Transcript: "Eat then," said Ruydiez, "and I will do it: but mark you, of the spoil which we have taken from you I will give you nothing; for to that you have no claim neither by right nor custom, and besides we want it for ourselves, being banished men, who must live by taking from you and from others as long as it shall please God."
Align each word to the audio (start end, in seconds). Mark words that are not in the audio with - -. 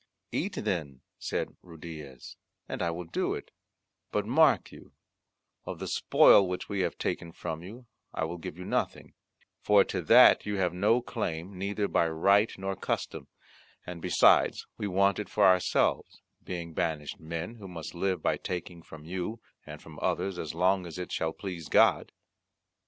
"Eat 0.31 0.53
then," 0.53 1.01
said 1.19 1.55
Ruydiez, 1.61 2.35
"and 2.67 2.81
I 2.81 2.89
will 2.89 3.03
do 3.03 3.35
it: 3.35 3.51
but 4.11 4.25
mark 4.25 4.71
you, 4.71 4.93
of 5.63 5.77
the 5.77 5.85
spoil 5.85 6.47
which 6.47 6.67
we 6.67 6.79
have 6.79 6.97
taken 6.97 7.31
from 7.31 7.61
you 7.61 7.85
I 8.11 8.23
will 8.23 8.39
give 8.39 8.57
you 8.57 8.65
nothing; 8.65 9.13
for 9.61 9.83
to 9.83 10.01
that 10.01 10.43
you 10.43 10.57
have 10.57 10.73
no 10.73 11.03
claim 11.03 11.55
neither 11.55 11.87
by 11.87 12.09
right 12.09 12.51
nor 12.57 12.75
custom, 12.75 13.27
and 13.85 14.01
besides 14.01 14.65
we 14.75 14.87
want 14.87 15.19
it 15.19 15.29
for 15.29 15.45
ourselves, 15.45 16.23
being 16.43 16.73
banished 16.73 17.19
men, 17.19 17.57
who 17.57 17.67
must 17.67 17.93
live 17.93 18.23
by 18.23 18.37
taking 18.37 18.81
from 18.81 19.05
you 19.05 19.39
and 19.67 19.83
from 19.83 19.99
others 20.01 20.39
as 20.39 20.55
long 20.55 20.87
as 20.87 20.97
it 20.97 21.11
shall 21.11 21.31
please 21.31 21.69
God." 21.69 22.11